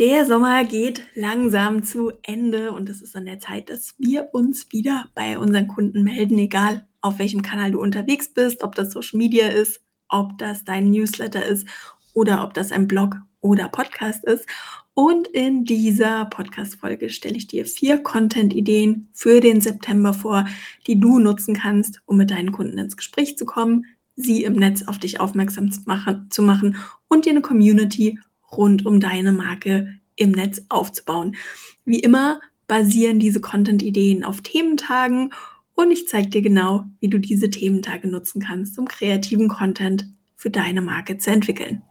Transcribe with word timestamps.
Der 0.00 0.26
Sommer 0.26 0.64
geht 0.64 1.06
langsam 1.14 1.84
zu 1.84 2.10
Ende 2.22 2.72
und 2.72 2.88
es 2.88 3.00
ist 3.00 3.14
an 3.14 3.26
der 3.26 3.38
Zeit, 3.38 3.70
dass 3.70 3.94
wir 3.96 4.30
uns 4.32 4.72
wieder 4.72 5.08
bei 5.14 5.38
unseren 5.38 5.68
Kunden 5.68 6.02
melden, 6.02 6.36
egal 6.36 6.84
auf 7.00 7.20
welchem 7.20 7.42
Kanal 7.42 7.70
du 7.70 7.80
unterwegs 7.80 8.26
bist, 8.26 8.64
ob 8.64 8.74
das 8.74 8.90
Social 8.90 9.18
Media 9.18 9.46
ist, 9.46 9.80
ob 10.08 10.36
das 10.38 10.64
dein 10.64 10.90
Newsletter 10.90 11.46
ist 11.46 11.68
oder 12.12 12.42
ob 12.42 12.54
das 12.54 12.72
ein 12.72 12.88
Blog 12.88 13.18
oder 13.40 13.68
Podcast 13.68 14.24
ist. 14.24 14.48
Und 14.94 15.28
in 15.28 15.64
dieser 15.64 16.24
Podcast-Folge 16.24 17.08
stelle 17.08 17.36
ich 17.36 17.46
dir 17.46 17.64
vier 17.64 18.02
Content-Ideen 18.02 19.10
für 19.12 19.40
den 19.40 19.60
September 19.60 20.12
vor, 20.12 20.44
die 20.88 20.98
du 20.98 21.20
nutzen 21.20 21.54
kannst, 21.54 22.02
um 22.04 22.16
mit 22.16 22.32
deinen 22.32 22.50
Kunden 22.50 22.78
ins 22.78 22.96
Gespräch 22.96 23.38
zu 23.38 23.44
kommen, 23.44 23.86
sie 24.16 24.42
im 24.42 24.54
Netz 24.54 24.82
auf 24.88 24.98
dich 24.98 25.20
aufmerksam 25.20 25.70
zu 25.70 26.42
machen, 26.42 26.76
und 27.06 27.26
dir 27.26 27.30
eine 27.30 27.42
Community 27.42 28.18
rund 28.56 28.86
um 28.86 29.00
deine 29.00 29.32
Marke 29.32 29.98
im 30.16 30.32
Netz 30.32 30.62
aufzubauen. 30.68 31.36
Wie 31.84 32.00
immer 32.00 32.40
basieren 32.66 33.18
diese 33.18 33.40
Content-Ideen 33.40 34.24
auf 34.24 34.40
Thementagen 34.40 35.32
und 35.74 35.90
ich 35.90 36.08
zeige 36.08 36.28
dir 36.28 36.42
genau, 36.42 36.84
wie 37.00 37.08
du 37.08 37.18
diese 37.18 37.50
Thementage 37.50 38.08
nutzen 38.08 38.40
kannst, 38.40 38.78
um 38.78 38.86
kreativen 38.86 39.48
Content 39.48 40.06
für 40.36 40.50
deine 40.50 40.80
Marke 40.80 41.18
zu 41.18 41.30
entwickeln. 41.30 41.82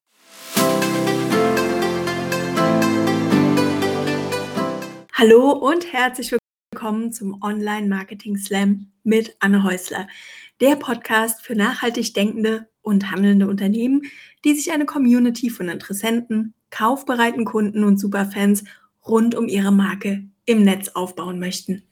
Hallo 5.14 5.52
und 5.52 5.94
herzlich 5.94 6.36
willkommen 6.72 7.12
zum 7.12 7.42
Online 7.42 7.88
Marketing 7.88 8.38
Slam 8.38 8.92
mit 9.04 9.36
Anne 9.40 9.64
Häusler, 9.64 10.08
der 10.60 10.76
Podcast 10.76 11.42
für 11.42 11.56
nachhaltig 11.56 12.14
denkende 12.14 12.68
und 12.84 13.10
handelnde 13.10 13.48
Unternehmen, 13.48 14.04
die 14.46 14.54
sich 14.54 14.72
eine 14.72 14.86
Community 14.86 15.50
von 15.50 15.70
Interessenten, 15.70 16.54
kaufbereiten 16.70 17.46
Kunden 17.46 17.84
und 17.84 17.98
Superfans 17.98 18.64
rund 19.08 19.34
um 19.34 19.48
ihre 19.48 19.72
Marke 19.72 20.24
im 20.46 20.64
Netz 20.64 20.90
aufbauen 20.90 21.40
möchten. 21.40 21.84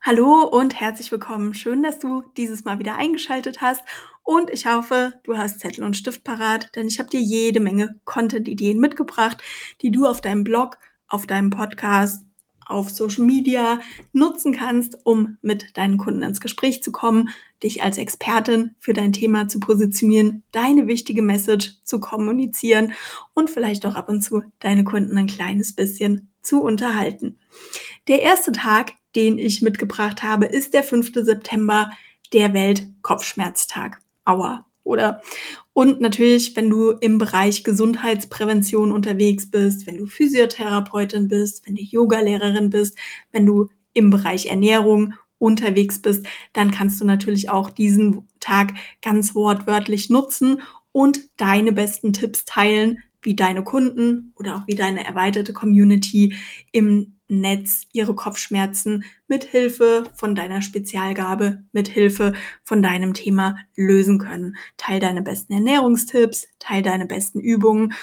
Hallo 0.00 0.42
und 0.44 0.80
herzlich 0.80 1.12
willkommen. 1.12 1.52
Schön, 1.52 1.82
dass 1.82 1.98
du 1.98 2.22
dieses 2.38 2.64
Mal 2.64 2.78
wieder 2.78 2.96
eingeschaltet 2.96 3.60
hast. 3.60 3.82
Und 4.22 4.48
ich 4.48 4.66
hoffe, 4.66 5.12
du 5.24 5.36
hast 5.36 5.60
Zettel 5.60 5.84
und 5.84 5.98
Stift 5.98 6.24
parat, 6.24 6.74
denn 6.74 6.86
ich 6.86 6.98
habe 6.98 7.10
dir 7.10 7.20
jede 7.20 7.60
Menge 7.60 8.00
Content-Ideen 8.06 8.78
mitgebracht, 8.78 9.42
die 9.82 9.90
du 9.90 10.06
auf 10.06 10.22
deinem 10.22 10.44
Blog, 10.44 10.78
auf 11.08 11.26
deinem 11.26 11.50
Podcast 11.50 12.24
auf 12.68 12.90
Social 12.90 13.24
Media 13.24 13.80
nutzen 14.12 14.52
kannst, 14.52 14.98
um 15.04 15.38
mit 15.42 15.76
deinen 15.76 15.98
Kunden 15.98 16.22
ins 16.22 16.40
Gespräch 16.40 16.82
zu 16.82 16.92
kommen, 16.92 17.30
dich 17.62 17.82
als 17.82 17.98
Expertin 17.98 18.74
für 18.78 18.92
dein 18.92 19.12
Thema 19.12 19.48
zu 19.48 19.58
positionieren, 19.58 20.44
deine 20.52 20.86
wichtige 20.86 21.22
Message 21.22 21.74
zu 21.84 21.98
kommunizieren 22.00 22.92
und 23.34 23.50
vielleicht 23.50 23.84
auch 23.86 23.94
ab 23.94 24.08
und 24.08 24.22
zu 24.22 24.42
deine 24.60 24.84
Kunden 24.84 25.16
ein 25.18 25.26
kleines 25.26 25.74
bisschen 25.74 26.30
zu 26.42 26.62
unterhalten. 26.62 27.38
Der 28.06 28.22
erste 28.22 28.52
Tag, 28.52 28.92
den 29.16 29.38
ich 29.38 29.62
mitgebracht 29.62 30.22
habe, 30.22 30.46
ist 30.46 30.74
der 30.74 30.82
5. 30.82 31.12
September, 31.14 31.90
der 32.32 32.52
Weltkopfschmerztag. 32.54 34.00
Aua, 34.24 34.66
oder? 34.84 35.22
Und 35.78 36.00
natürlich, 36.00 36.56
wenn 36.56 36.70
du 36.70 36.90
im 36.90 37.18
Bereich 37.18 37.62
Gesundheitsprävention 37.62 38.90
unterwegs 38.90 39.48
bist, 39.48 39.86
wenn 39.86 39.96
du 39.96 40.06
Physiotherapeutin 40.06 41.28
bist, 41.28 41.64
wenn 41.68 41.76
du 41.76 41.82
Yogalehrerin 41.82 42.68
bist, 42.68 42.98
wenn 43.30 43.46
du 43.46 43.68
im 43.92 44.10
Bereich 44.10 44.46
Ernährung 44.46 45.14
unterwegs 45.38 46.02
bist, 46.02 46.26
dann 46.52 46.72
kannst 46.72 47.00
du 47.00 47.04
natürlich 47.04 47.48
auch 47.48 47.70
diesen 47.70 48.26
Tag 48.40 48.74
ganz 49.02 49.36
wortwörtlich 49.36 50.10
nutzen 50.10 50.62
und 50.90 51.20
deine 51.36 51.70
besten 51.70 52.12
Tipps 52.12 52.44
teilen, 52.44 52.98
wie 53.22 53.36
deine 53.36 53.62
Kunden 53.62 54.32
oder 54.34 54.56
auch 54.56 54.66
wie 54.66 54.74
deine 54.74 55.04
erweiterte 55.04 55.52
Community 55.52 56.34
im 56.72 57.17
Netz 57.28 57.82
ihre 57.92 58.14
Kopfschmerzen 58.14 59.04
mit 59.26 59.44
Hilfe 59.44 60.04
von 60.14 60.34
deiner 60.34 60.62
Spezialgabe, 60.62 61.62
mit 61.72 61.88
Hilfe 61.88 62.32
von 62.64 62.82
deinem 62.82 63.14
Thema 63.14 63.56
lösen 63.76 64.18
können. 64.18 64.56
Teil 64.76 65.00
deine 65.00 65.22
besten 65.22 65.52
Ernährungstipps, 65.52 66.48
teil 66.58 66.82
deine 66.82 67.06
besten 67.06 67.40
Übungen, 67.40 67.94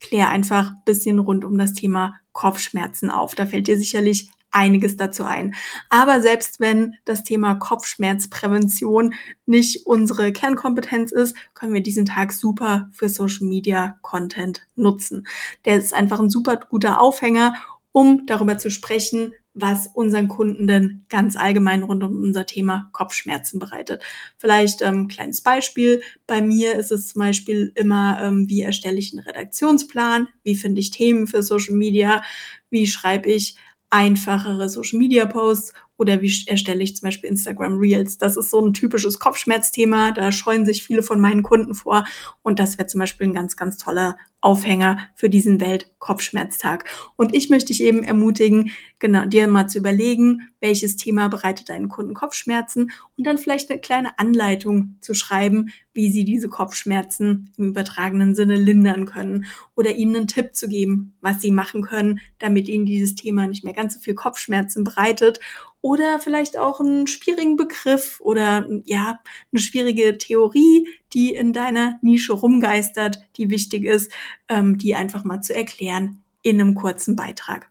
klär 0.00 0.28
einfach 0.28 0.72
ein 0.72 0.82
bisschen 0.84 1.18
rund 1.18 1.44
um 1.44 1.56
das 1.56 1.72
Thema 1.72 2.14
Kopfschmerzen 2.32 3.10
auf. 3.10 3.34
Da 3.34 3.46
fällt 3.46 3.68
dir 3.68 3.78
sicherlich 3.78 4.30
einiges 4.52 4.96
dazu 4.96 5.24
ein. 5.24 5.54
Aber 5.88 6.20
selbst 6.20 6.60
wenn 6.60 6.94
das 7.04 7.24
Thema 7.24 7.54
Kopfschmerzprävention 7.54 9.14
nicht 9.46 9.86
unsere 9.86 10.32
Kernkompetenz 10.32 11.10
ist, 11.10 11.36
können 11.54 11.74
wir 11.74 11.82
diesen 11.82 12.04
Tag 12.04 12.32
super 12.32 12.88
für 12.92 13.08
Social 13.08 13.46
Media 13.46 13.96
Content 14.02 14.66
nutzen. 14.76 15.26
Der 15.64 15.76
ist 15.76 15.94
einfach 15.94 16.20
ein 16.20 16.30
super 16.30 16.56
guter 16.56 17.00
Aufhänger 17.00 17.54
um 17.92 18.26
darüber 18.26 18.58
zu 18.58 18.70
sprechen, 18.70 19.34
was 19.54 19.86
unseren 19.86 20.28
Kunden 20.28 20.66
denn 20.66 21.04
ganz 21.08 21.36
allgemein 21.36 21.82
rund 21.82 22.02
um 22.02 22.22
unser 22.22 22.46
Thema 22.46 22.88
Kopfschmerzen 22.92 23.58
bereitet. 23.58 24.02
Vielleicht 24.38 24.82
ein 24.82 24.94
ähm, 24.94 25.08
kleines 25.08 25.42
Beispiel. 25.42 26.02
Bei 26.26 26.40
mir 26.40 26.74
ist 26.76 26.90
es 26.90 27.08
zum 27.08 27.20
Beispiel 27.20 27.70
immer, 27.74 28.18
ähm, 28.22 28.48
wie 28.48 28.62
erstelle 28.62 28.98
ich 28.98 29.12
einen 29.12 29.26
Redaktionsplan? 29.26 30.28
Wie 30.42 30.56
finde 30.56 30.80
ich 30.80 30.90
Themen 30.90 31.26
für 31.26 31.42
Social 31.42 31.74
Media? 31.74 32.22
Wie 32.70 32.86
schreibe 32.86 33.30
ich 33.30 33.56
einfachere 33.90 34.70
Social 34.70 34.98
Media 34.98 35.26
Posts 35.26 35.74
oder 35.96 36.20
wie 36.20 36.32
erstelle 36.46 36.82
ich 36.82 36.96
zum 36.96 37.06
Beispiel 37.06 37.30
Instagram 37.30 37.78
Reels? 37.78 38.18
Das 38.18 38.36
ist 38.36 38.50
so 38.50 38.60
ein 38.60 38.72
typisches 38.72 39.18
Kopfschmerzthema. 39.18 40.12
Da 40.12 40.32
scheuen 40.32 40.66
sich 40.66 40.82
viele 40.82 41.02
von 41.02 41.20
meinen 41.20 41.42
Kunden 41.42 41.74
vor. 41.74 42.04
Und 42.42 42.58
das 42.58 42.78
wäre 42.78 42.88
zum 42.88 42.98
Beispiel 42.98 43.28
ein 43.28 43.34
ganz, 43.34 43.56
ganz 43.56 43.76
toller 43.76 44.16
Aufhänger 44.42 44.98
für 45.14 45.30
diesen 45.30 45.60
Weltkopfschmerztag. 45.60 46.84
Und 47.16 47.34
ich 47.34 47.48
möchte 47.48 47.68
dich 47.68 47.82
eben 47.82 48.02
ermutigen, 48.02 48.72
genau, 48.98 49.24
dir 49.24 49.46
mal 49.46 49.68
zu 49.68 49.78
überlegen, 49.78 50.48
welches 50.60 50.96
Thema 50.96 51.28
bereitet 51.28 51.68
deinen 51.68 51.88
Kunden 51.88 52.14
Kopfschmerzen 52.14 52.90
und 53.16 53.24
dann 53.24 53.38
vielleicht 53.38 53.70
eine 53.70 53.80
kleine 53.80 54.18
Anleitung 54.18 54.96
zu 55.00 55.14
schreiben, 55.14 55.70
wie 55.94 56.10
sie 56.10 56.24
diese 56.24 56.48
Kopfschmerzen 56.48 57.52
im 57.56 57.68
übertragenen 57.68 58.34
Sinne 58.34 58.56
lindern 58.56 59.06
können 59.06 59.46
oder 59.76 59.94
ihnen 59.94 60.16
einen 60.16 60.26
Tipp 60.26 60.56
zu 60.56 60.68
geben, 60.68 61.14
was 61.20 61.40
sie 61.40 61.52
machen 61.52 61.82
können, 61.82 62.20
damit 62.38 62.68
ihnen 62.68 62.86
dieses 62.86 63.14
Thema 63.14 63.46
nicht 63.46 63.62
mehr 63.62 63.74
ganz 63.74 63.94
so 63.94 64.00
viel 64.00 64.14
Kopfschmerzen 64.14 64.82
bereitet 64.82 65.38
oder 65.82 66.20
vielleicht 66.20 66.56
auch 66.56 66.80
einen 66.80 67.06
schwierigen 67.06 67.56
Begriff 67.56 68.20
oder 68.20 68.66
ja, 68.84 69.20
eine 69.52 69.60
schwierige 69.60 70.16
Theorie, 70.16 70.88
die 71.12 71.34
in 71.34 71.52
deiner 71.52 71.98
Nische 72.00 72.32
rumgeistert, 72.32 73.18
die 73.36 73.50
wichtig 73.50 73.84
ist, 73.84 74.10
ähm, 74.48 74.78
die 74.78 74.94
einfach 74.94 75.24
mal 75.24 75.42
zu 75.42 75.54
erklären 75.54 76.22
in 76.42 76.60
einem 76.60 76.74
kurzen 76.74 77.16
Beitrag. 77.16 77.68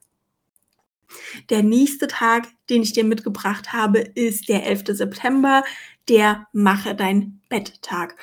Der 1.50 1.64
nächste 1.64 2.08
Tag, 2.08 2.48
den 2.70 2.84
ich 2.84 2.94
dir 2.94 3.04
mitgebracht 3.04 3.74
habe, 3.74 4.00
ist 4.00 4.50
der 4.50 4.66
11. 4.66 4.84
September, 4.98 5.64
der 6.10 6.48
Mache 6.54 6.96
dein 6.96 7.42
Bett-Tag. 7.50 8.16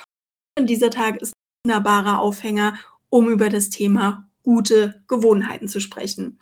Und 0.58 0.68
dieser 0.68 0.90
Tag 0.90 1.20
ist 1.20 1.32
ein 1.32 1.70
wunderbarer 1.70 2.20
Aufhänger, 2.20 2.78
um 3.10 3.28
über 3.28 3.48
das 3.48 3.70
Thema 3.70 4.28
gute 4.42 5.02
Gewohnheiten 5.08 5.68
zu 5.68 5.80
sprechen. 5.80 6.38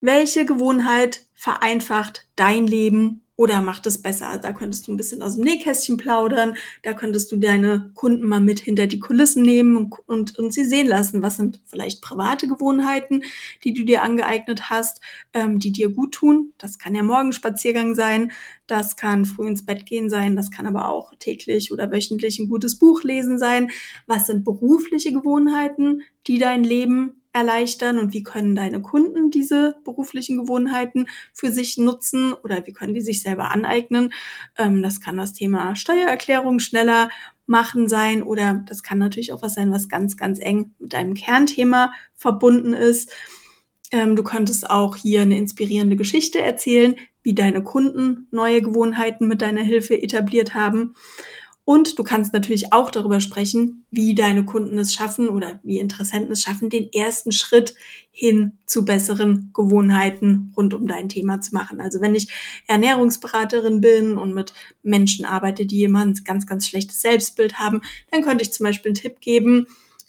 Welche 0.00 0.46
Gewohnheit 0.46 1.26
vereinfacht 1.34 2.28
dein 2.36 2.68
Leben 2.68 3.22
oder 3.34 3.60
macht 3.60 3.84
es 3.84 4.00
besser? 4.00 4.38
Da 4.38 4.52
könntest 4.52 4.86
du 4.86 4.92
ein 4.92 4.96
bisschen 4.96 5.22
aus 5.22 5.34
dem 5.34 5.42
Nähkästchen 5.42 5.96
plaudern, 5.96 6.54
da 6.84 6.92
könntest 6.92 7.32
du 7.32 7.36
deine 7.36 7.90
Kunden 7.94 8.28
mal 8.28 8.40
mit 8.40 8.60
hinter 8.60 8.86
die 8.86 9.00
Kulissen 9.00 9.42
nehmen 9.42 9.76
und, 9.76 9.96
und, 10.06 10.38
und 10.38 10.54
sie 10.54 10.64
sehen 10.64 10.86
lassen, 10.86 11.20
was 11.20 11.36
sind 11.36 11.60
vielleicht 11.66 12.00
private 12.00 12.46
Gewohnheiten, 12.46 13.24
die 13.64 13.74
du 13.74 13.84
dir 13.84 14.02
angeeignet 14.04 14.70
hast, 14.70 15.00
ähm, 15.34 15.58
die 15.58 15.72
dir 15.72 15.88
gut 15.88 16.14
tun. 16.14 16.52
Das 16.58 16.78
kann 16.78 16.94
ja 16.94 17.02
Morgenspaziergang 17.02 17.96
sein, 17.96 18.30
das 18.68 18.94
kann 18.94 19.24
früh 19.24 19.48
ins 19.48 19.66
Bett 19.66 19.84
gehen 19.84 20.10
sein, 20.10 20.36
das 20.36 20.52
kann 20.52 20.66
aber 20.66 20.88
auch 20.88 21.12
täglich 21.18 21.72
oder 21.72 21.90
wöchentlich 21.90 22.38
ein 22.38 22.48
gutes 22.48 22.78
Buch 22.78 23.02
lesen 23.02 23.36
sein. 23.36 23.72
Was 24.06 24.28
sind 24.28 24.44
berufliche 24.44 25.12
Gewohnheiten, 25.12 26.02
die 26.28 26.38
dein 26.38 26.62
Leben 26.62 27.17
erleichtern 27.38 27.98
und 27.98 28.12
wie 28.12 28.22
können 28.22 28.54
deine 28.54 28.82
Kunden 28.82 29.30
diese 29.30 29.76
beruflichen 29.84 30.38
Gewohnheiten 30.38 31.06
für 31.32 31.50
sich 31.50 31.78
nutzen 31.78 32.32
oder 32.32 32.66
wie 32.66 32.72
können 32.72 32.94
die 32.94 33.00
sich 33.00 33.22
selber 33.22 33.50
aneignen. 33.50 34.12
Ähm, 34.56 34.82
das 34.82 35.00
kann 35.00 35.16
das 35.16 35.32
Thema 35.32 35.76
Steuererklärung 35.76 36.58
schneller 36.58 37.08
machen 37.46 37.88
sein 37.88 38.22
oder 38.22 38.62
das 38.66 38.82
kann 38.82 38.98
natürlich 38.98 39.32
auch 39.32 39.42
was 39.42 39.54
sein, 39.54 39.72
was 39.72 39.88
ganz, 39.88 40.16
ganz 40.16 40.38
eng 40.38 40.74
mit 40.78 40.92
deinem 40.92 41.14
Kernthema 41.14 41.92
verbunden 42.14 42.74
ist. 42.74 43.10
Ähm, 43.90 44.16
du 44.16 44.22
könntest 44.22 44.68
auch 44.68 44.96
hier 44.96 45.22
eine 45.22 45.38
inspirierende 45.38 45.96
Geschichte 45.96 46.40
erzählen, 46.40 46.96
wie 47.22 47.34
deine 47.34 47.62
Kunden 47.62 48.28
neue 48.30 48.62
Gewohnheiten 48.62 49.28
mit 49.28 49.42
deiner 49.42 49.62
Hilfe 49.62 50.00
etabliert 50.00 50.54
haben. 50.54 50.94
Und 51.68 51.98
du 51.98 52.02
kannst 52.02 52.32
natürlich 52.32 52.72
auch 52.72 52.90
darüber 52.90 53.20
sprechen, 53.20 53.84
wie 53.90 54.14
deine 54.14 54.46
Kunden 54.46 54.78
es 54.78 54.94
schaffen 54.94 55.28
oder 55.28 55.60
wie 55.62 55.78
Interessenten 55.78 56.32
es 56.32 56.40
schaffen, 56.40 56.70
den 56.70 56.90
ersten 56.94 57.30
Schritt 57.30 57.74
hin 58.10 58.52
zu 58.64 58.86
besseren 58.86 59.50
Gewohnheiten 59.52 60.50
rund 60.56 60.72
um 60.72 60.86
dein 60.86 61.10
Thema 61.10 61.42
zu 61.42 61.54
machen. 61.54 61.82
Also 61.82 62.00
wenn 62.00 62.14
ich 62.14 62.32
Ernährungsberaterin 62.68 63.82
bin 63.82 64.16
und 64.16 64.32
mit 64.32 64.54
Menschen 64.82 65.26
arbeite, 65.26 65.66
die 65.66 65.84
ein 65.84 66.14
ganz, 66.24 66.46
ganz 66.46 66.66
schlechtes 66.66 67.02
Selbstbild 67.02 67.58
haben, 67.58 67.82
dann 68.10 68.22
könnte 68.22 68.44
ich 68.44 68.52
zum 68.54 68.64
Beispiel 68.64 68.88
einen 68.88 69.02
Tipp 69.02 69.20
geben, 69.20 69.66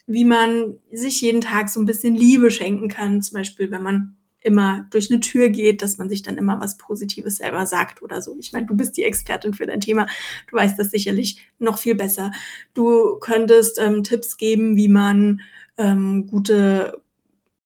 wie 0.07 0.23
man 0.23 0.75
sich 0.93 1.19
jeden 1.19 1.41
Tag 1.41 1.67
so 1.67 1.81
ein 1.81 1.85
bisschen 1.85 2.15
Liebe 2.15 2.51
schenken 2.51 2.87
kann. 2.87 3.21
Zum 3.21 3.35
Beispiel, 3.35 3.69
wenn 3.69 3.83
man 3.83 4.15
immer 4.41 4.85
durch 4.91 5.11
eine 5.11 5.19
Tür 5.19 5.49
geht, 5.49 5.81
dass 5.81 5.97
man 5.97 6.09
sich 6.09 6.21
dann 6.21 6.37
immer 6.37 6.59
was 6.61 6.77
Positives 6.77 7.37
selber 7.37 7.65
sagt 7.65 8.01
oder 8.01 8.21
so. 8.21 8.35
Ich 8.39 8.53
meine, 8.53 8.67
du 8.67 8.75
bist 8.75 8.97
die 8.97 9.03
Expertin 9.03 9.53
für 9.53 9.65
dein 9.65 9.81
Thema. 9.81 10.07
Du 10.49 10.55
weißt 10.55 10.79
das 10.79 10.91
sicherlich 10.91 11.45
noch 11.59 11.77
viel 11.77 11.95
besser. 11.95 12.31
Du 12.73 13.17
könntest 13.19 13.79
ähm, 13.79 14.03
Tipps 14.03 14.37
geben, 14.37 14.75
wie 14.77 14.87
man 14.87 15.41
ähm, 15.77 16.27
gute 16.27 17.01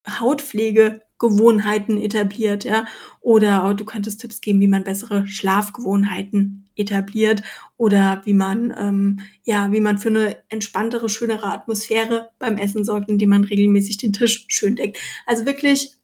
Hautpflegegewohnheiten 0.08 2.00
etabliert, 2.00 2.64
ja. 2.64 2.86
Oder 3.20 3.72
du 3.74 3.84
könntest 3.84 4.20
Tipps 4.20 4.40
geben, 4.40 4.60
wie 4.60 4.68
man 4.68 4.84
bessere 4.84 5.26
Schlafgewohnheiten 5.26 6.68
etabliert 6.76 7.42
oder 7.76 8.22
wie 8.24 8.34
man 8.34 8.74
ähm, 8.76 9.20
ja, 9.44 9.70
wie 9.72 9.80
man 9.80 9.98
für 9.98 10.08
eine 10.08 10.36
entspanntere, 10.48 11.08
schönere 11.08 11.46
Atmosphäre 11.46 12.30
beim 12.38 12.58
Essen 12.58 12.84
sorgt, 12.84 13.08
indem 13.08 13.30
man 13.30 13.44
regelmäßig 13.44 13.98
den 13.98 14.12
Tisch 14.12 14.44
schön 14.48 14.76
deckt. 14.76 14.98
Also 15.24 15.46
wirklich 15.46 15.96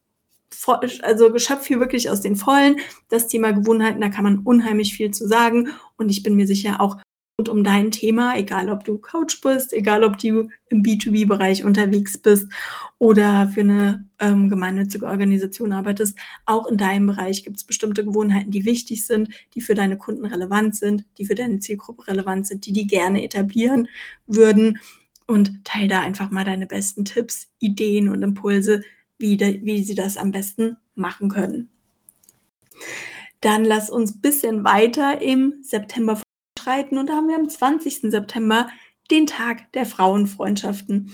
also 1.02 1.32
geschöpft 1.32 1.66
hier 1.66 1.80
wirklich 1.80 2.10
aus 2.10 2.20
den 2.20 2.36
Vollen. 2.36 2.76
Das 3.08 3.28
Thema 3.28 3.52
Gewohnheiten, 3.52 4.00
da 4.00 4.08
kann 4.08 4.24
man 4.24 4.38
unheimlich 4.40 4.94
viel 4.94 5.10
zu 5.10 5.26
sagen. 5.26 5.70
Und 5.96 6.08
ich 6.10 6.22
bin 6.22 6.36
mir 6.36 6.46
sicher 6.46 6.80
auch 6.80 6.96
rund 7.40 7.48
um 7.48 7.64
dein 7.64 7.90
Thema, 7.90 8.36
egal 8.36 8.68
ob 8.68 8.84
du 8.84 8.98
Coach 8.98 9.40
bist, 9.40 9.72
egal 9.72 10.04
ob 10.04 10.18
du 10.18 10.50
im 10.68 10.82
B2B-Bereich 10.82 11.64
unterwegs 11.64 12.18
bist 12.18 12.48
oder 12.98 13.48
für 13.48 13.62
eine 13.62 14.06
ähm, 14.18 14.50
gemeinnützige 14.50 15.06
Organisation 15.06 15.72
arbeitest, 15.72 16.18
auch 16.44 16.66
in 16.66 16.76
deinem 16.76 17.06
Bereich 17.06 17.42
gibt 17.42 17.56
es 17.56 17.64
bestimmte 17.64 18.04
Gewohnheiten, 18.04 18.50
die 18.50 18.66
wichtig 18.66 19.06
sind, 19.06 19.30
die 19.54 19.62
für 19.62 19.74
deine 19.74 19.96
Kunden 19.96 20.26
relevant 20.26 20.76
sind, 20.76 21.06
die 21.16 21.24
für 21.24 21.34
deine 21.34 21.60
Zielgruppe 21.60 22.08
relevant 22.08 22.46
sind, 22.46 22.66
die 22.66 22.72
die 22.72 22.86
gerne 22.86 23.24
etablieren 23.24 23.88
würden. 24.26 24.78
Und 25.26 25.64
teile 25.64 25.88
da 25.88 26.00
einfach 26.00 26.30
mal 26.30 26.44
deine 26.44 26.66
besten 26.66 27.04
Tipps, 27.04 27.48
Ideen 27.60 28.08
und 28.08 28.22
Impulse, 28.22 28.82
wie, 29.20 29.36
de, 29.36 29.64
wie 29.64 29.82
sie 29.84 29.94
das 29.94 30.16
am 30.16 30.32
besten 30.32 30.76
machen 30.94 31.28
können. 31.28 31.70
Dann 33.40 33.64
lass 33.64 33.90
uns 33.90 34.16
ein 34.16 34.20
bisschen 34.20 34.64
weiter 34.64 35.20
im 35.22 35.54
September 35.62 36.20
schreiten 36.58 36.98
und 36.98 37.08
da 37.08 37.14
haben 37.14 37.28
wir 37.28 37.36
am 37.36 37.48
20. 37.48 38.10
September 38.10 38.68
den 39.10 39.26
Tag 39.26 39.72
der 39.72 39.86
Frauenfreundschaften. 39.86 41.12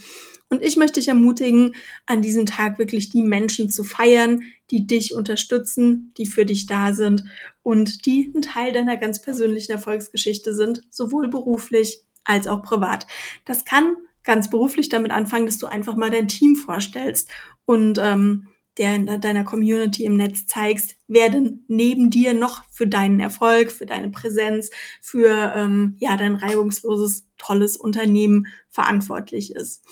Und 0.49 0.62
ich 0.62 0.76
möchte 0.76 1.00
dich 1.00 1.08
ermutigen, 1.08 1.75
an 2.06 2.23
diesem 2.23 2.47
Tag 2.47 2.79
wirklich 2.79 3.11
die 3.11 3.23
Menschen 3.23 3.69
zu 3.69 3.82
feiern, 3.82 4.43
die 4.70 4.87
dich 4.87 5.14
unterstützen, 5.14 6.12
die 6.19 6.26
für 6.26 6.47
dich 6.47 6.67
da 6.67 6.93
sind 6.93 7.25
und 7.62 8.06
die 8.06 8.32
ein 8.35 8.43
Teil 8.43 8.73
deiner 8.73 8.97
ganz 8.97 9.20
persönlichen 9.20 9.73
Erfolgsgeschichte 9.73 10.55
sind, 10.55 10.82
sowohl 10.91 11.29
beruflich 11.29 12.02
als 12.25 12.47
auch 12.47 12.62
privat. 12.62 13.06
Das 13.44 13.64
kann 13.64 13.97
ganz 14.23 14.50
beruflich 14.50 14.88
damit 14.88 15.11
anfangen, 15.11 15.47
dass 15.47 15.59
du 15.59 15.67
einfach 15.67 15.97
mal 15.97 16.11
dein 16.11 16.29
Team 16.29 16.56
vorstellst 16.56 17.31
und 17.67 17.99
ähm, 17.99 18.49
der 18.79 18.95
in 18.95 19.21
deiner 19.21 19.45
Community 19.45 20.05
im 20.05 20.17
Netz 20.17 20.47
zeigst, 20.47 20.97
wer 21.09 21.31
denn 21.31 21.65
neben 21.67 22.11
dir 22.11 22.35
noch 22.35 22.63
für 22.71 22.87
deinen 22.87 23.21
Erfolg, 23.21 23.73
für 23.73 23.87
deine 23.87 24.11
Präsenz, 24.11 24.71
für 25.01 25.53
ähm, 25.55 25.97
ja, 25.99 26.17
dein 26.17 26.35
reibungsloses, 26.35 27.27
tolles 27.39 27.77
Unternehmen 27.77 28.49
verantwortlich 28.71 29.55
ist. 29.55 29.83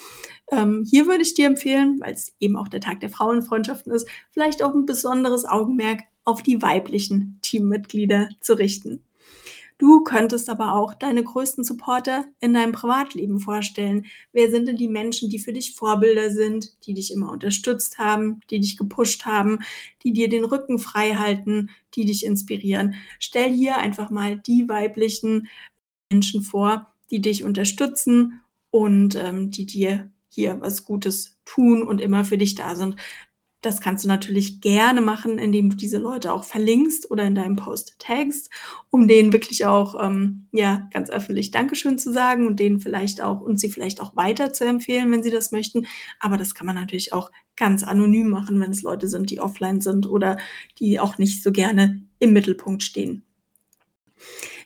Ähm, 0.51 0.85
hier 0.89 1.07
würde 1.07 1.23
ich 1.23 1.35
dir 1.35 1.47
empfehlen, 1.47 1.99
weil 2.01 2.13
es 2.13 2.35
eben 2.41 2.57
auch 2.57 2.69
der 2.69 2.81
Tag 2.81 3.01
der 3.01 3.11
Frauenfreundschaften 3.11 3.93
ist, 3.93 4.07
vielleicht 4.31 4.63
auch 4.63 4.75
ein 4.75 4.87
besonderes 4.87 5.47
Augenmerk 5.47 6.01
auf 6.25 6.43
die 6.43 6.61
weiblichen 6.61 7.39
Teammitglieder 7.43 8.29
zu 8.41 8.55
richten. 8.55 9.03
Du 9.79 10.05
könntest 10.05 10.49
aber 10.49 10.75
auch 10.75 10.95
deine 10.95 11.25
größten 11.25 11.65
Supporter 11.65 12.27
in 12.41 12.55
deinem 12.55 12.73
Privatleben 12.73 13.41
vorstellen. 13.41 14.07
Wer 14.33 14.51
sind 14.51 14.69
denn 14.69 14.77
die 14.77 14.89
Menschen, 14.89 15.31
die 15.31 15.41
für 15.41 15.53
dich 15.53 15.75
Vorbilder 15.75 16.31
sind, 16.31 16.87
die 16.87 16.95
dich 16.95 17.13
immer 17.13 17.33
unterstützt 17.33 17.99
haben, 17.99 18.41
die 18.51 18.61
dich 18.61 18.77
gepusht 18.77 19.27
haben, 19.27 19.59
die 20.05 20.13
dir 20.13 20.29
den 20.29 20.45
Rücken 20.45 20.79
frei 20.79 21.15
halten, 21.17 21.71
die 21.97 22.05
dich 22.05 22.25
inspirieren? 22.25 22.95
Stell 23.19 23.53
hier 23.53 23.79
einfach 23.79 24.11
mal 24.11 24.37
die 24.39 24.69
weiblichen 24.69 25.49
Menschen 26.11 26.43
vor, 26.43 26.93
die 27.11 27.21
dich 27.21 27.43
unterstützen 27.43 28.41
und 28.71 29.17
ähm, 29.17 29.51
die 29.51 29.67
dir 29.67 30.11
hier 30.29 30.61
was 30.61 30.85
Gutes 30.85 31.37
tun 31.45 31.83
und 31.83 32.01
immer 32.01 32.25
für 32.25 32.39
dich 32.39 32.55
da 32.55 32.77
sind. 32.77 32.97
Das 33.65 33.81
kannst 33.81 34.05
du 34.05 34.09
natürlich 34.09 34.61
gerne 34.61 35.01
machen, 35.01 35.39
indem 35.39 35.71
du 35.71 35.77
diese 35.77 35.97
Leute 35.97 36.35
auch 36.35 36.45
verlinkst 36.45 37.11
oder 37.11 37.25
in 37.25 37.35
deinem 37.35 37.57
Post 37.57 37.97
tagst, 37.99 38.51
um 38.91 39.09
denen 39.09 39.33
wirklich 39.33 39.65
auch 39.65 39.95
ähm, 40.05 40.49
ja 40.53 40.87
ganz 40.93 41.09
öffentlich 41.09 41.51
Dankeschön 41.51 41.99
zu 41.99 42.13
sagen 42.13 42.47
und 42.47 42.61
denen 42.61 42.81
vielleicht 42.81 43.23
auch 43.23 43.41
und 43.41 43.59
sie 43.59 43.71
vielleicht 43.71 44.03
auch 44.03 44.17
weiter 44.17 44.53
zu 44.53 44.67
empfehlen, 44.67 45.11
wenn 45.11 45.23
sie 45.23 45.31
das 45.31 45.51
möchten. 45.51 45.87
Aber 46.21 46.37
das 46.37 46.55
kann 46.55 46.67
man 46.67 46.77
natürlich 46.77 47.15
auch 47.15 47.31
ganz 47.57 47.85
anonym 47.85 48.29
machen, 48.29 48.61
wenn 48.61 48.71
es 48.71 48.83
Leute 48.83 49.09
sind, 49.09 49.31
die 49.31 49.41
offline 49.41 49.81
sind 49.81 50.07
oder 50.07 50.37
die 50.79 51.01
auch 51.01 51.17
nicht 51.17 51.43
so 51.43 51.51
gerne 51.51 52.03
im 52.19 52.35
Mittelpunkt 52.35 52.83
stehen. 52.83 53.25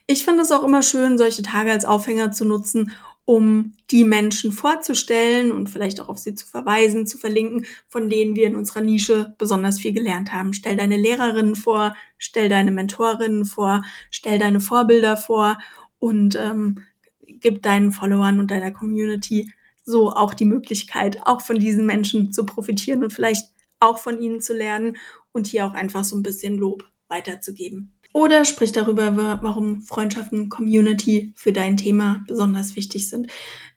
Ich 0.07 0.25
finde 0.25 0.41
es 0.41 0.51
auch 0.51 0.63
immer 0.63 0.81
schön, 0.81 1.17
solche 1.17 1.43
Tage 1.43 1.71
als 1.71 1.85
Aufhänger 1.85 2.33
zu 2.33 2.43
nutzen, 2.43 2.91
um 3.29 3.73
die 3.91 4.05
Menschen 4.05 4.51
vorzustellen 4.51 5.51
und 5.51 5.69
vielleicht 5.69 6.01
auch 6.01 6.09
auf 6.09 6.17
sie 6.17 6.33
zu 6.33 6.47
verweisen, 6.47 7.05
zu 7.05 7.19
verlinken, 7.19 7.67
von 7.87 8.09
denen 8.09 8.35
wir 8.35 8.47
in 8.47 8.55
unserer 8.55 8.81
Nische 8.81 9.35
besonders 9.37 9.79
viel 9.79 9.93
gelernt 9.93 10.33
haben. 10.33 10.51
Stell 10.51 10.75
deine 10.75 10.97
Lehrerinnen 10.97 11.55
vor, 11.55 11.95
stell 12.17 12.49
deine 12.49 12.71
Mentorinnen 12.71 13.45
vor, 13.45 13.83
stell 14.09 14.39
deine 14.39 14.59
Vorbilder 14.59 15.15
vor 15.15 15.59
und 15.99 16.35
ähm, 16.37 16.79
gib 17.21 17.61
deinen 17.61 17.91
Followern 17.91 18.39
und 18.39 18.49
deiner 18.49 18.71
Community 18.71 19.53
so 19.85 20.09
auch 20.09 20.33
die 20.33 20.45
Möglichkeit, 20.45 21.19
auch 21.27 21.41
von 21.41 21.59
diesen 21.59 21.85
Menschen 21.85 22.33
zu 22.33 22.47
profitieren 22.47 23.03
und 23.03 23.13
vielleicht 23.13 23.51
auch 23.79 23.99
von 23.99 24.19
ihnen 24.19 24.41
zu 24.41 24.55
lernen 24.55 24.97
und 25.33 25.45
hier 25.45 25.67
auch 25.67 25.75
einfach 25.75 26.03
so 26.03 26.17
ein 26.17 26.23
bisschen 26.23 26.57
Lob 26.57 26.83
weiterzugeben. 27.09 27.93
Oder 28.11 28.43
sprich 28.45 28.71
darüber, 28.71 29.15
warum 29.41 29.81
Freundschaften, 29.81 30.49
Community 30.49 31.31
für 31.35 31.53
dein 31.53 31.77
Thema 31.77 32.23
besonders 32.27 32.75
wichtig 32.75 33.07
sind. 33.07 33.27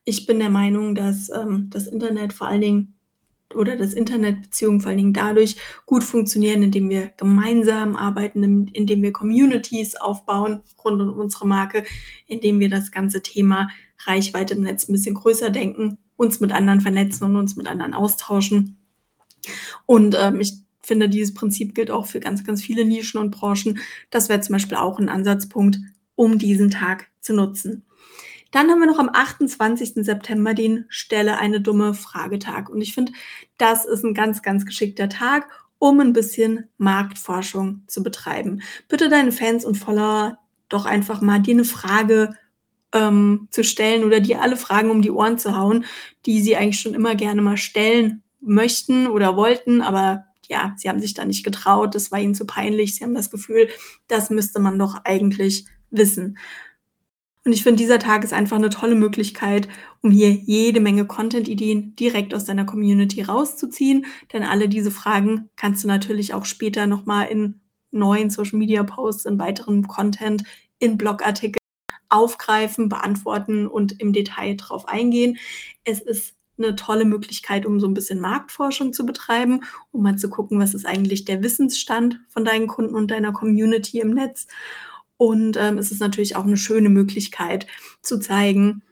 Ich 0.05 0.27
bin 0.27 0.39
der 0.39 0.51
Meinung, 0.51 0.95
dass 0.95 1.29
ähm, 1.31 1.69
das 1.71 1.87
Internet 1.87 2.33
vor 2.33 2.49
allen 2.49 2.61
Dingen 2.63 2.95
oder 3.55 3.77
das 3.77 3.93
Internetbeziehungen 3.93 4.81
vor 4.81 4.89
allen 4.89 4.99
Dingen 4.99 5.13
dadurch 5.13 5.57
gut 5.87 6.03
funktionieren, 6.05 6.63
indem 6.63 6.89
wir 6.89 7.13
gemeinsam 7.17 7.97
arbeiten, 7.97 8.69
indem 8.73 9.03
wir 9.03 9.13
Communities 9.13 9.97
aufbauen 9.97 10.63
rund 10.83 11.03
um 11.03 11.19
unsere 11.19 11.47
Marke, 11.47 11.85
indem 12.27 12.61
wir 12.61 12.71
das 12.71 12.91
ganze 12.91 13.23
Thema 13.23 13.69
Reichweite 14.05 14.55
im 14.55 14.63
Netz 14.63 14.89
ein 14.89 14.93
bisschen 14.93 15.15
größer 15.15 15.51
denken, 15.51 15.99
uns 16.17 16.41
mit 16.41 16.53
anderen 16.53 16.81
vernetzen 16.81 17.25
und 17.25 17.37
uns 17.37 17.57
mit 17.57 17.67
anderen 17.67 17.95
austauschen. 17.95 18.79
Und 19.87 20.17
ähm, 20.19 20.41
ich 20.41 20.55
finde, 20.85 21.09
dieses 21.09 21.35
Prinzip 21.35 21.75
gilt 21.75 21.91
auch 21.91 22.07
für 22.07 22.21
ganz, 22.21 22.45
ganz 22.45 22.63
viele 22.63 22.85
Nischen 22.85 23.21
und 23.21 23.31
Branchen. 23.31 23.79
Das 24.11 24.29
wäre 24.29 24.41
zum 24.41 24.55
Beispiel 24.55 24.77
auch 24.77 24.99
ein 24.99 25.09
Ansatzpunkt, 25.09 25.79
um 26.15 26.39
diesen 26.39 26.71
Tag 26.71 27.09
zu 27.21 27.35
nutzen. 27.35 27.85
Dann 28.51 28.71
haben 28.71 28.81
wir 28.81 28.87
noch 28.87 28.99
am 28.99 29.11
28. 29.13 30.05
September 30.05 30.53
den 30.55 30.85
Stelle 30.89 31.39
eine 31.39 31.61
dumme 31.61 31.95
Fragetag. 31.95 32.69
Und 32.69 32.83
ich 32.83 32.95
finde, 32.95 33.13
das 33.57 33.87
ist 33.87 34.05
ein 34.05 34.15
ganz, 34.15 34.43
ganz 34.43 34.67
geschickter 34.67 35.09
Tag, 35.09 35.49
um 35.79 36.01
ein 36.01 36.13
bisschen 36.13 36.69
Marktforschung 36.77 37.83
zu 37.87 38.03
betreiben. 38.03 38.61
Bitte 38.89 39.09
deine 39.09 39.33
Fans 39.33 39.65
und 39.65 39.77
Follower 39.77 40.39
doch 40.69 40.85
einfach 40.85 41.21
mal 41.23 41.41
dir 41.41 41.55
eine 41.55 41.65
Frage 41.65 42.37
ähm, 42.93 43.49
zu 43.51 43.65
stellen 43.65 44.05
oder 44.05 44.21
dir 44.21 44.43
alle 44.43 44.57
Fragen 44.57 44.91
um 44.91 45.03
die 45.03 45.11
Ohren 45.11 45.39
zu 45.39 45.57
hauen, 45.57 45.85
die 46.27 46.43
sie 46.43 46.57
eigentlich 46.57 46.81
schon 46.81 46.95
immer 46.95 47.15
gerne 47.15 47.41
mal 47.41 47.57
stellen 47.57 48.23
möchten 48.41 49.07
oder 49.07 49.37
wollten, 49.37 49.81
aber 49.81 50.27
ja, 50.53 50.75
sie 50.77 50.89
haben 50.89 51.01
sich 51.01 51.15
da 51.15 51.25
nicht 51.25 51.45
getraut, 51.45 51.95
das 51.95 52.13
war 52.13 52.21
ihnen 52.21 52.35
zu 52.35 52.47
peinlich, 52.47 52.95
sie 52.95 53.05
haben 53.05 53.15
das 53.15 53.31
Gefühl, 53.31 53.69
das 54.07 54.31
müsste 54.31 54.61
man 54.61 54.79
doch 54.79 55.01
eigentlich 55.05 55.65
wissen. 55.91 56.39
Und 57.45 57.53
ich 57.53 57.65
finde, 57.65 57.79
dieser 57.79 57.99
Tag 57.99 58.23
ist 58.23 58.33
einfach 58.33 58.57
eine 58.57 58.71
tolle 58.71 58.95
Möglichkeit, 58.95 59.69
um 60.01 60.13
hier 60.13 60.31
jede 60.31 60.79
Menge 60.79 61.07
Content-Ideen 61.07 61.97
direkt 61.97 62.35
aus 62.35 62.45
deiner 62.45 62.65
Community 62.65 63.23
rauszuziehen. 63.23 64.07
Denn 64.33 64.45
alle 64.45 64.69
diese 64.69 64.93
Fragen 64.93 65.51
kannst 65.57 65.83
du 65.83 65.89
natürlich 65.89 66.35
auch 66.35 66.45
später 66.45 66.87
nochmal 66.87 67.27
in 67.27 67.61
neuen 67.91 68.31
Social-Media-Posts, 68.31 69.25
in 69.25 69.41
weiteren 69.41 69.89
Content, 69.89 70.45
in 70.79 70.97
Blogartikeln 70.97 71.59
aufgreifen, 72.09 72.89
beantworten 72.89 73.67
und 73.67 74.01
im 74.01 74.13
Detail 74.13 74.55
drauf 74.57 74.87
eingehen. 74.87 75.39
Es 75.83 76.01
ist 76.01 76.37
eine 76.59 76.77
tolle 76.77 77.05
Möglichkeit, 77.05 77.67
um 77.67 77.81
so 77.81 77.87
ein 77.87 77.95
bisschen 77.95 78.21
Marktforschung 78.21 78.93
zu 78.93 79.07
betreiben, 79.07 79.65
um 79.91 80.03
mal 80.03 80.17
zu 80.17 80.29
gucken, 80.29 80.59
was 80.61 80.75
ist 80.75 80.87
eigentlich 80.87 81.25
der 81.25 81.43
Wissensstand 81.43 82.21
von 82.29 82.45
deinen 82.45 82.67
Kunden 82.67 82.95
und 82.95 83.11
deiner 83.11 83.33
Community 83.33 84.01
im 84.01 84.11
Netz. 84.11 84.47
Und 85.17 85.57
ähm, 85.57 85.79
es 85.79 85.93
ist 85.93 86.01
natürlich 86.01 86.37
auch 86.37 86.45
eine 86.45 86.57
schöne 86.57 86.89
Möglichkeit 86.89 87.67
zu 88.03 88.19
zeigen, 88.19 88.83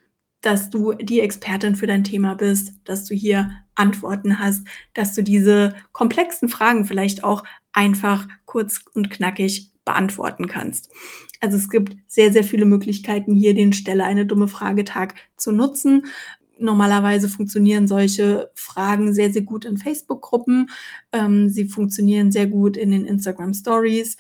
dass 0.41 0.71
du 0.71 0.95
die 0.95 1.21
Expertin 1.21 1.77
für 1.77 1.87
dein 1.87 2.05
Thema 2.05 2.35
bist, 2.35 2.73
dass 2.85 3.05
du 3.05 3.15
hier 3.15 3.51
Antworten 3.75 4.39
hast, 4.39 4.67
dass 4.95 5.15
du 5.15 5.23
diese 5.23 5.75
komplexen 5.93 6.49
Fragen 6.49 6.85
vielleicht 6.87 7.25
auch 7.25 7.45
einfach 7.73 8.27
kurz 8.47 8.81
und 8.95 9.11
knackig 9.11 9.71
beantworten 9.85 10.47
kannst. 10.47 10.91
Also 11.41 11.57
es 11.57 11.69
gibt 11.71 11.97
sehr, 12.07 12.33
sehr 12.33 12.45
viele 12.45 12.67
Möglichkeiten, 12.67 13.35
hier 13.35 13.55
den 13.55 13.73
Stelle 13.73 14.05
eine 14.05 14.27
dumme 14.27 14.49
Fragetag 14.49 15.15
zu 15.37 15.53
nutzen. 15.53 16.07
Normalerweise 16.61 17.29
funktionieren 17.29 17.89
solche 17.89 18.51
Fragen 18.55 19.15
sehr, 19.15 19.33
sehr 19.33 19.43
gut 19.43 19.65
in 19.65 19.79
Facebook-Gruppen. 19.79 20.71
Ähm, 21.13 21.49
sie 21.49 21.65
funktionieren 21.65 22.31
sehr 22.31 22.47
gut 22.47 22.77
in 22.77 22.91
den 22.91 23.05
Instagram 23.05 23.55
Stories. 23.55 24.17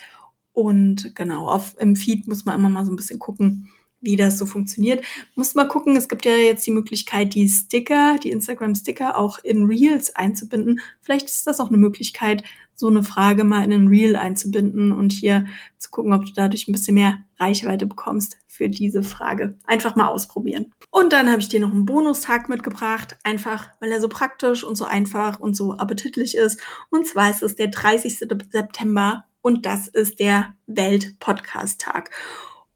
Und 0.52 1.14
genau, 1.14 1.48
auf, 1.48 1.76
im 1.78 1.96
Feed 1.96 2.26
muss 2.26 2.44
man 2.44 2.58
immer 2.58 2.68
mal 2.68 2.84
so 2.84 2.92
ein 2.92 2.96
bisschen 2.96 3.18
gucken, 3.18 3.68
wie 4.00 4.16
das 4.16 4.38
so 4.38 4.46
funktioniert. 4.46 5.04
Muss 5.34 5.54
mal 5.54 5.68
gucken, 5.68 5.96
es 5.96 6.08
gibt 6.08 6.24
ja 6.24 6.32
jetzt 6.32 6.66
die 6.66 6.72
Möglichkeit, 6.72 7.34
die 7.34 7.48
Sticker, 7.48 8.18
die 8.22 8.30
Instagram-Sticker 8.30 9.16
auch 9.16 9.38
in 9.38 9.64
Reels 9.64 10.14
einzubinden. 10.16 10.80
Vielleicht 11.00 11.28
ist 11.28 11.46
das 11.46 11.60
auch 11.60 11.68
eine 11.68 11.76
Möglichkeit, 11.76 12.42
so 12.74 12.88
eine 12.88 13.02
Frage 13.02 13.44
mal 13.44 13.62
in 13.62 13.72
ein 13.72 13.88
Reel 13.88 14.16
einzubinden 14.16 14.90
und 14.90 15.12
hier 15.12 15.44
zu 15.78 15.90
gucken, 15.90 16.14
ob 16.14 16.24
du 16.24 16.32
dadurch 16.34 16.66
ein 16.66 16.72
bisschen 16.72 16.94
mehr 16.94 17.18
Reichweite 17.38 17.86
bekommst 17.86 18.38
für 18.46 18.68
diese 18.68 19.02
Frage. 19.02 19.54
Einfach 19.64 19.96
mal 19.96 20.08
ausprobieren. 20.08 20.72
Und 20.90 21.12
dann 21.12 21.30
habe 21.30 21.40
ich 21.40 21.48
dir 21.48 21.60
noch 21.60 21.72
einen 21.72 21.84
Bonustag 21.84 22.48
mitgebracht, 22.48 23.18
einfach 23.22 23.68
weil 23.80 23.92
er 23.92 24.00
so 24.00 24.08
praktisch 24.08 24.64
und 24.64 24.76
so 24.76 24.86
einfach 24.86 25.38
und 25.38 25.54
so 25.54 25.74
appetitlich 25.76 26.34
ist. 26.36 26.60
Und 26.88 27.06
zwar 27.06 27.30
ist 27.30 27.42
es 27.42 27.54
der 27.54 27.68
30. 27.68 28.18
September 28.18 29.24
und 29.42 29.66
das 29.66 29.88
ist 29.88 30.18
der 30.18 30.54
Welt-Podcast-Tag. 30.66 32.10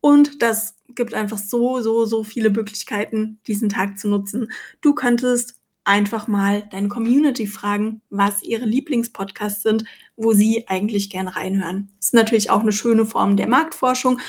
Und 0.04 0.42
das 0.42 0.74
gibt 0.94 1.14
einfach 1.14 1.38
so, 1.38 1.80
so, 1.80 2.04
so 2.04 2.24
viele 2.24 2.50
Möglichkeiten, 2.50 3.38
diesen 3.46 3.70
Tag 3.70 3.98
zu 3.98 4.06
nutzen. 4.06 4.52
Du 4.82 4.94
könntest 4.94 5.54
einfach 5.84 6.28
mal 6.28 6.64
deine 6.70 6.88
Community 6.88 7.46
fragen, 7.46 8.02
was 8.10 8.42
ihre 8.42 8.66
Lieblingspodcasts 8.66 9.62
sind, 9.62 9.86
wo 10.14 10.34
sie 10.34 10.68
eigentlich 10.68 11.08
gerne 11.08 11.34
reinhören. 11.34 11.88
Das 11.96 12.08
ist 12.08 12.12
natürlich 12.12 12.50
auch 12.50 12.60
eine 12.60 12.72
schöne 12.72 13.06
Form 13.06 13.38
der 13.38 13.48
Marktforschung, 13.48 14.20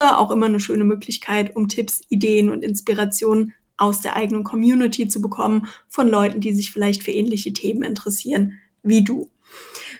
aber 0.00 0.18
auch 0.18 0.30
immer 0.30 0.44
eine 0.44 0.60
schöne 0.60 0.84
Möglichkeit, 0.84 1.56
um 1.56 1.66
Tipps, 1.66 2.02
Ideen 2.10 2.50
und 2.50 2.62
Inspirationen 2.62 3.54
aus 3.78 4.02
der 4.02 4.16
eigenen 4.16 4.44
Community 4.44 5.08
zu 5.08 5.22
bekommen 5.22 5.66
von 5.88 6.08
Leuten, 6.08 6.42
die 6.42 6.52
sich 6.52 6.72
vielleicht 6.72 7.02
für 7.04 7.12
ähnliche 7.12 7.54
Themen 7.54 7.84
interessieren 7.84 8.58
wie 8.82 9.02
du. 9.02 9.30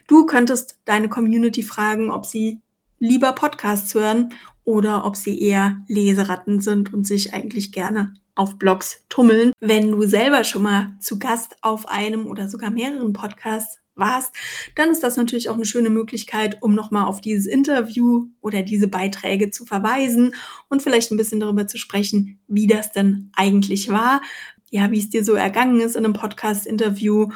Du 0.08 0.26
könntest 0.26 0.76
deine 0.84 1.08
Community 1.08 1.62
fragen, 1.62 2.10
ob 2.10 2.26
sie 2.26 2.60
lieber 2.98 3.32
Podcasts 3.32 3.94
hören 3.94 4.34
oder 4.64 5.04
ob 5.04 5.16
sie 5.16 5.40
eher 5.40 5.83
Leseratten 5.88 6.61
sind 6.61 6.92
und 6.92 7.07
sich 7.07 7.35
eigentlich 7.35 7.73
gerne 7.73 8.14
auf 8.35 8.59
Blogs 8.59 9.02
tummeln. 9.09 9.52
Wenn 9.61 9.92
du 9.92 10.07
selber 10.07 10.45
schon 10.45 10.62
mal 10.62 10.97
zu 11.00 11.19
Gast 11.19 11.57
auf 11.62 11.88
einem 11.88 12.26
oder 12.26 12.49
sogar 12.49 12.71
mehreren 12.71 13.12
Podcasts 13.12 13.78
warst, 13.95 14.35
dann 14.75 14.90
ist 14.90 15.02
das 15.02 15.16
natürlich 15.16 15.49
auch 15.50 15.54
eine 15.54 15.66
schöne 15.66 15.90
Möglichkeit, 15.90 16.62
um 16.62 16.75
nochmal 16.75 17.07
auf 17.07 17.21
dieses 17.21 17.47
Interview 17.47 18.26
oder 18.40 18.62
diese 18.62 18.88
Beiträge 18.88 19.50
zu 19.50 19.66
verweisen 19.66 20.35
und 20.69 20.83
vielleicht 20.83 21.11
ein 21.11 21.19
bisschen 21.19 21.40
darüber 21.40 21.66
zu 21.66 21.76
sprechen, 21.76 22.40
wie 22.49 22.66
das 22.66 22.92
denn 22.92 23.31
eigentlich 23.35 23.90
war, 23.90 24.23
ja, 24.71 24.90
wie 24.90 24.99
es 24.99 25.11
dir 25.11 25.25
so 25.25 25.35
ergangen 25.35 25.81
ist 25.81 25.97
in 25.97 26.04
einem 26.04 26.14
Podcast-Interview 26.14 27.28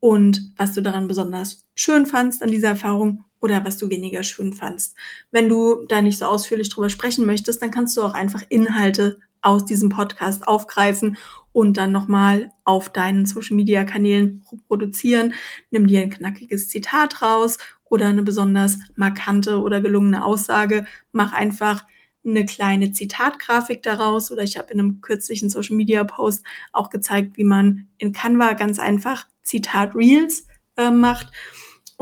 und 0.00 0.52
was 0.56 0.74
du 0.74 0.82
daran 0.82 1.08
besonders 1.08 1.64
schön 1.74 2.04
fandst 2.04 2.42
an 2.42 2.50
dieser 2.50 2.68
Erfahrung 2.68 3.24
oder 3.42 3.64
was 3.64 3.76
du 3.76 3.90
weniger 3.90 4.22
schön 4.22 4.54
fandst. 4.54 4.96
Wenn 5.30 5.48
du 5.48 5.84
da 5.88 6.00
nicht 6.00 6.18
so 6.18 6.24
ausführlich 6.24 6.70
drüber 6.70 6.88
sprechen 6.88 7.26
möchtest, 7.26 7.60
dann 7.60 7.72
kannst 7.72 7.96
du 7.96 8.02
auch 8.02 8.14
einfach 8.14 8.42
Inhalte 8.48 9.18
aus 9.42 9.64
diesem 9.64 9.88
Podcast 9.88 10.46
aufgreifen 10.46 11.18
und 11.50 11.76
dann 11.76 11.92
nochmal 11.92 12.52
auf 12.64 12.88
deinen 12.88 13.26
Social 13.26 13.56
Media 13.56 13.84
Kanälen 13.84 14.44
produzieren. 14.68 15.34
Nimm 15.70 15.88
dir 15.88 16.00
ein 16.00 16.10
knackiges 16.10 16.68
Zitat 16.68 17.20
raus 17.20 17.58
oder 17.84 18.06
eine 18.06 18.22
besonders 18.22 18.78
markante 18.94 19.60
oder 19.60 19.80
gelungene 19.80 20.24
Aussage. 20.24 20.86
Mach 21.10 21.32
einfach 21.32 21.84
eine 22.24 22.46
kleine 22.46 22.92
Zitatgrafik 22.92 23.82
daraus 23.82 24.30
oder 24.30 24.44
ich 24.44 24.56
habe 24.56 24.72
in 24.72 24.78
einem 24.78 25.00
kürzlichen 25.00 25.50
Social 25.50 25.76
Media 25.76 26.04
Post 26.04 26.44
auch 26.70 26.88
gezeigt, 26.88 27.36
wie 27.36 27.44
man 27.44 27.88
in 27.98 28.12
Canva 28.12 28.52
ganz 28.52 28.78
einfach 28.78 29.26
Zitat 29.42 29.96
Reels 29.96 30.46
äh, 30.76 30.90
macht 30.90 31.32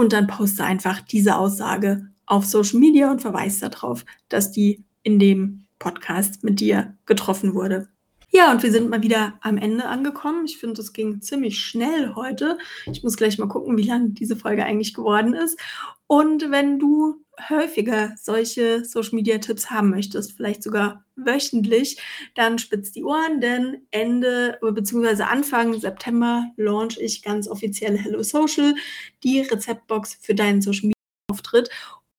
und 0.00 0.14
dann 0.14 0.28
poste 0.28 0.64
einfach 0.64 1.02
diese 1.02 1.36
Aussage 1.36 2.06
auf 2.24 2.46
Social 2.46 2.80
Media 2.80 3.10
und 3.10 3.20
verweise 3.20 3.68
darauf, 3.68 4.06
dass 4.30 4.50
die 4.50 4.82
in 5.02 5.18
dem 5.18 5.66
Podcast 5.78 6.42
mit 6.42 6.58
dir 6.58 6.96
getroffen 7.04 7.52
wurde. 7.52 7.86
Ja, 8.32 8.52
und 8.52 8.62
wir 8.62 8.70
sind 8.70 8.88
mal 8.88 9.02
wieder 9.02 9.34
am 9.40 9.58
Ende 9.58 9.86
angekommen. 9.86 10.44
Ich 10.44 10.58
finde, 10.58 10.80
es 10.80 10.92
ging 10.92 11.20
ziemlich 11.20 11.60
schnell 11.60 12.14
heute. 12.14 12.58
Ich 12.86 13.02
muss 13.02 13.16
gleich 13.16 13.38
mal 13.38 13.48
gucken, 13.48 13.76
wie 13.76 13.82
lang 13.82 14.14
diese 14.14 14.36
Folge 14.36 14.64
eigentlich 14.64 14.94
geworden 14.94 15.34
ist. 15.34 15.58
Und 16.06 16.50
wenn 16.52 16.78
du 16.78 17.24
häufiger 17.48 18.14
solche 18.16 18.84
Social 18.84 19.14
Media 19.14 19.38
Tipps 19.38 19.70
haben 19.70 19.90
möchtest, 19.90 20.32
vielleicht 20.32 20.62
sogar 20.62 21.04
wöchentlich, 21.16 22.00
dann 22.36 22.58
spitz 22.58 22.92
die 22.92 23.02
Ohren, 23.02 23.40
denn 23.40 23.86
Ende 23.90 24.58
bzw. 24.60 25.24
Anfang 25.24 25.80
September 25.80 26.50
launch 26.56 26.98
ich 27.00 27.22
ganz 27.22 27.48
offiziell 27.48 27.98
Hello 27.98 28.22
Social, 28.22 28.74
die 29.24 29.40
Rezeptbox 29.40 30.18
für 30.20 30.36
deinen 30.36 30.62
Social 30.62 30.82
Media 30.82 30.94
Auftritt. 31.32 31.68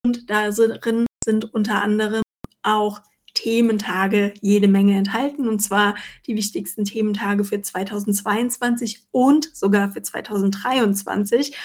Und 0.04 0.30
darin 0.30 1.06
sind 1.24 1.54
unter 1.54 1.82
anderem 1.82 2.24
auch 2.64 3.02
Thementage 3.42 4.34
jede 4.42 4.68
Menge 4.68 4.96
enthalten, 4.96 5.48
und 5.48 5.60
zwar 5.60 5.96
die 6.28 6.36
wichtigsten 6.36 6.86
Thementage 6.86 7.44
für 7.44 7.62
2022 7.62 9.08
und 9.10 9.56
sogar 9.56 9.92
für 9.92 10.04
2023. 10.04 11.56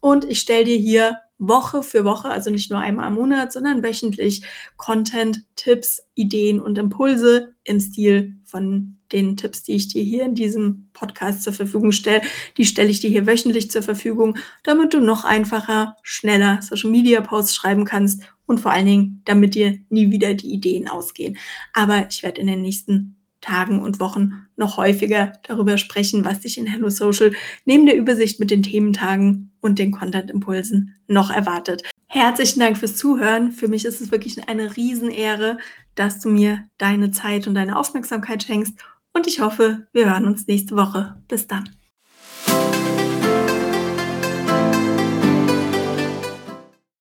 Und 0.00 0.24
ich 0.24 0.38
stelle 0.38 0.64
dir 0.64 0.76
hier 0.76 1.18
Woche 1.38 1.82
für 1.82 2.04
Woche, 2.04 2.28
also 2.28 2.50
nicht 2.50 2.70
nur 2.70 2.80
einmal 2.80 3.08
im 3.08 3.14
Monat, 3.14 3.52
sondern 3.52 3.82
wöchentlich 3.82 4.42
Content, 4.76 5.44
Tipps, 5.56 6.02
Ideen 6.14 6.60
und 6.60 6.78
Impulse 6.78 7.54
im 7.64 7.80
Stil 7.80 8.34
von 8.44 8.98
den 9.12 9.36
Tipps, 9.36 9.62
die 9.62 9.72
ich 9.72 9.88
dir 9.88 10.02
hier 10.02 10.24
in 10.24 10.34
diesem 10.34 10.88
Podcast 10.92 11.42
zur 11.42 11.52
Verfügung 11.52 11.92
stelle. 11.92 12.22
Die 12.56 12.64
stelle 12.64 12.90
ich 12.90 13.00
dir 13.00 13.10
hier 13.10 13.26
wöchentlich 13.26 13.70
zur 13.70 13.82
Verfügung, 13.82 14.36
damit 14.62 14.94
du 14.94 15.00
noch 15.00 15.24
einfacher, 15.24 15.96
schneller 16.02 16.60
Social 16.62 16.90
Media 16.90 17.20
Posts 17.20 17.54
schreiben 17.54 17.84
kannst 17.84 18.22
und 18.48 18.58
vor 18.58 18.72
allen 18.72 18.86
Dingen, 18.86 19.22
damit 19.26 19.54
dir 19.54 19.78
nie 19.90 20.10
wieder 20.10 20.34
die 20.34 20.50
Ideen 20.50 20.88
ausgehen. 20.88 21.38
Aber 21.74 22.06
ich 22.10 22.22
werde 22.22 22.40
in 22.40 22.48
den 22.48 22.62
nächsten 22.62 23.16
Tagen 23.40 23.80
und 23.80 24.00
Wochen 24.00 24.46
noch 24.56 24.78
häufiger 24.78 25.34
darüber 25.44 25.78
sprechen, 25.78 26.24
was 26.24 26.40
dich 26.40 26.58
in 26.58 26.66
Hello 26.66 26.88
Social 26.88 27.32
neben 27.64 27.86
der 27.86 27.96
Übersicht 27.96 28.40
mit 28.40 28.50
den 28.50 28.64
Thementagen 28.64 29.52
und 29.60 29.78
den 29.78 29.92
Content-Impulsen 29.92 30.94
noch 31.06 31.30
erwartet. 31.30 31.82
Herzlichen 32.06 32.60
Dank 32.60 32.78
fürs 32.78 32.96
Zuhören. 32.96 33.52
Für 33.52 33.68
mich 33.68 33.84
ist 33.84 34.00
es 34.00 34.10
wirklich 34.10 34.48
eine 34.48 34.76
Riesenehre, 34.76 35.58
dass 35.94 36.20
du 36.20 36.30
mir 36.30 36.64
deine 36.78 37.10
Zeit 37.10 37.46
und 37.46 37.54
deine 37.54 37.78
Aufmerksamkeit 37.78 38.42
schenkst. 38.42 38.74
Und 39.12 39.26
ich 39.26 39.40
hoffe, 39.40 39.86
wir 39.92 40.10
hören 40.10 40.24
uns 40.24 40.46
nächste 40.46 40.74
Woche. 40.74 41.22
Bis 41.28 41.46
dann. 41.46 41.77